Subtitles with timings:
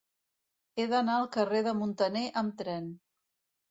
[0.77, 2.93] He d'anar al carrer de Muntaner amb tren.